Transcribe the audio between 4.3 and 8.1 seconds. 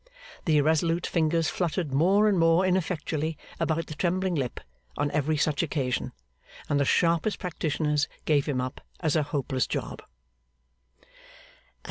lip on every such occasion, and the sharpest practitioners